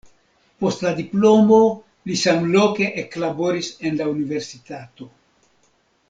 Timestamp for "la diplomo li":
0.85-2.17